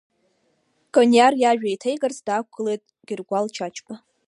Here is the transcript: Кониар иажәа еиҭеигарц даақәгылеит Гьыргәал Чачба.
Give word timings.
Кониар 0.93 1.33
иажәа 1.37 1.69
еиҭеигарц 1.71 2.17
даақәгылеит 2.25 2.83
Гьыргәал 3.07 3.45
Чачба. 3.55 3.93